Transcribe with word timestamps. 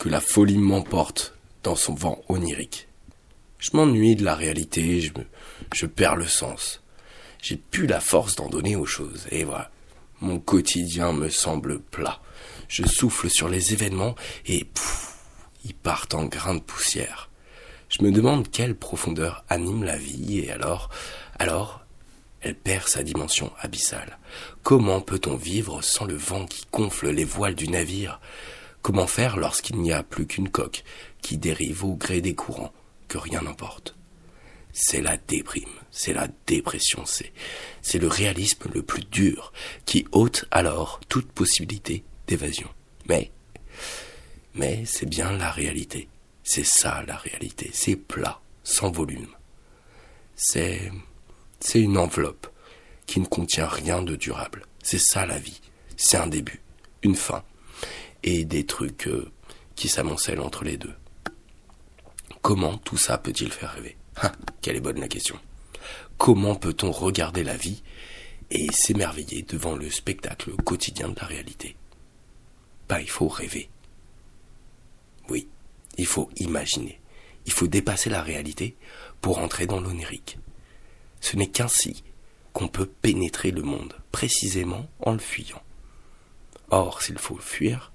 que 0.00 0.08
la 0.08 0.22
folie 0.22 0.56
m'emporte 0.56 1.34
dans 1.62 1.76
son 1.76 1.94
vent 1.94 2.22
onirique. 2.30 2.88
Je 3.58 3.70
m'ennuie 3.74 4.16
de 4.16 4.24
la 4.24 4.34
réalité, 4.34 4.98
je, 5.02 5.12
me, 5.12 5.26
je 5.74 5.84
perds 5.84 6.16
le 6.16 6.26
sens. 6.26 6.82
J'ai 7.42 7.56
plus 7.56 7.86
la 7.86 8.00
force 8.00 8.34
d'en 8.34 8.48
donner 8.48 8.76
aux 8.76 8.86
choses, 8.86 9.26
et 9.30 9.44
voilà. 9.44 9.70
Mon 10.22 10.38
quotidien 10.38 11.12
me 11.12 11.28
semble 11.28 11.80
plat. 11.80 12.18
Je 12.66 12.86
souffle 12.86 13.28
sur 13.28 13.50
les 13.50 13.74
événements 13.74 14.14
et 14.46 14.64
pouf, 14.64 15.18
ils 15.66 15.74
partent 15.74 16.14
en 16.14 16.24
grains 16.24 16.54
de 16.54 16.60
poussière. 16.60 17.28
Je 17.90 18.02
me 18.02 18.10
demande 18.10 18.50
quelle 18.50 18.76
profondeur 18.76 19.44
anime 19.50 19.84
la 19.84 19.98
vie 19.98 20.38
et 20.38 20.50
alors, 20.50 20.88
alors, 21.38 21.84
elle 22.40 22.54
perd 22.54 22.88
sa 22.88 23.02
dimension 23.02 23.52
abyssale. 23.60 24.18
Comment 24.62 25.02
peut-on 25.02 25.36
vivre 25.36 25.82
sans 25.82 26.06
le 26.06 26.16
vent 26.16 26.46
qui 26.46 26.64
gonfle 26.72 27.10
les 27.10 27.24
voiles 27.24 27.54
du 27.54 27.68
navire? 27.68 28.18
Comment 28.82 29.06
faire 29.06 29.36
lorsqu'il 29.36 29.76
n'y 29.76 29.92
a 29.92 30.02
plus 30.02 30.26
qu'une 30.26 30.48
coque 30.48 30.84
qui 31.20 31.36
dérive 31.36 31.84
au 31.84 31.94
gré 31.94 32.20
des 32.20 32.34
courants, 32.34 32.72
que 33.08 33.18
rien 33.18 33.42
n'emporte? 33.42 33.96
C'est 34.72 35.02
la 35.02 35.16
déprime, 35.16 35.68
c'est 35.90 36.12
la 36.12 36.28
dépression, 36.46 37.04
c'est, 37.04 37.32
le 37.98 38.06
réalisme 38.06 38.70
le 38.72 38.82
plus 38.82 39.04
dur 39.04 39.52
qui 39.84 40.06
ôte 40.12 40.46
alors 40.50 41.00
toute 41.08 41.30
possibilité 41.32 42.04
d'évasion. 42.26 42.68
Mais, 43.08 43.32
mais 44.54 44.84
c'est 44.86 45.08
bien 45.08 45.32
la 45.32 45.50
réalité. 45.50 46.08
C'est 46.44 46.64
ça 46.64 47.02
la 47.06 47.16
réalité. 47.16 47.70
C'est 47.74 47.96
plat, 47.96 48.40
sans 48.62 48.90
volume. 48.90 49.28
C'est, 50.36 50.90
c'est 51.58 51.80
une 51.80 51.98
enveloppe 51.98 52.46
qui 53.06 53.20
ne 53.20 53.26
contient 53.26 53.68
rien 53.68 54.02
de 54.02 54.16
durable. 54.16 54.64
C'est 54.82 55.00
ça 55.00 55.26
la 55.26 55.38
vie. 55.38 55.60
C'est 55.96 56.16
un 56.16 56.28
début, 56.28 56.62
une 57.02 57.16
fin, 57.16 57.42
et 58.22 58.44
des 58.44 58.66
trucs 58.66 59.06
euh, 59.08 59.30
qui 59.74 59.88
s'amoncellent 59.88 60.40
entre 60.40 60.64
les 60.64 60.76
deux. 60.76 60.94
Comment 62.42 62.78
tout 62.78 62.96
ça 62.96 63.18
peut-il 63.18 63.52
faire 63.52 63.72
rêver? 63.72 63.96
Ah, 64.16 64.32
Quelle 64.62 64.76
est 64.76 64.80
bonne 64.80 65.00
la 65.00 65.08
question. 65.08 65.38
Comment 66.16 66.54
peut-on 66.54 66.90
regarder 66.90 67.44
la 67.44 67.56
vie 67.56 67.82
et 68.50 68.70
s'émerveiller 68.72 69.42
devant 69.42 69.76
le 69.76 69.90
spectacle 69.90 70.52
quotidien 70.64 71.08
de 71.08 71.18
la 71.20 71.26
réalité? 71.26 71.76
Bah, 72.88 73.00
il 73.00 73.08
faut 73.08 73.28
rêver. 73.28 73.70
Oui, 75.28 75.48
il 75.96 76.06
faut 76.06 76.28
imaginer. 76.36 77.00
Il 77.46 77.52
faut 77.52 77.68
dépasser 77.68 78.10
la 78.10 78.22
réalité 78.22 78.76
pour 79.20 79.38
entrer 79.38 79.66
dans 79.66 79.80
l'onirique. 79.80 80.38
Ce 81.20 81.36
n'est 81.36 81.48
qu'ainsi 81.48 82.02
qu'on 82.52 82.68
peut 82.68 82.86
pénétrer 82.86 83.50
le 83.50 83.62
monde, 83.62 83.94
précisément 84.12 84.88
en 85.00 85.12
le 85.12 85.18
fuyant. 85.18 85.62
Or, 86.70 87.02
s'il 87.02 87.18
faut 87.18 87.36
fuir, 87.36 87.92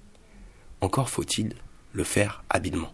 encore 0.86 1.09
faut-il 1.09 1.53
le 1.94 2.03
faire 2.03 2.44
habilement. 2.50 2.94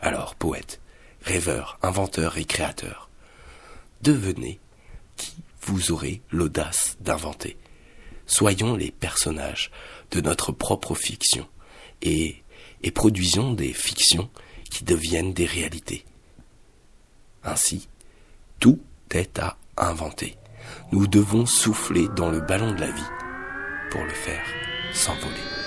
Alors, 0.00 0.34
poète, 0.34 0.80
rêveur, 1.22 1.78
inventeur 1.82 2.38
et 2.38 2.44
créateur, 2.44 3.10
devenez 4.02 4.58
qui 5.16 5.34
vous 5.62 5.92
aurez 5.92 6.22
l'audace 6.30 6.96
d'inventer. 7.00 7.58
Soyons 8.26 8.76
les 8.76 8.90
personnages 8.90 9.70
de 10.12 10.20
notre 10.20 10.52
propre 10.52 10.94
fiction 10.94 11.46
et 12.00 12.42
et 12.82 12.90
produisons 12.90 13.52
des 13.52 13.72
fictions 13.72 14.30
qui 14.70 14.84
deviennent 14.84 15.32
des 15.32 15.46
réalités. 15.46 16.04
Ainsi, 17.44 17.88
tout 18.58 18.80
est 19.10 19.38
à 19.38 19.58
inventer. 19.76 20.36
Nous 20.92 21.06
devons 21.06 21.46
souffler 21.46 22.08
dans 22.16 22.30
le 22.30 22.40
ballon 22.40 22.72
de 22.72 22.80
la 22.80 22.90
vie 22.90 23.10
pour 23.90 24.02
le 24.02 24.14
faire 24.14 24.44
s'envoler. 24.92 25.59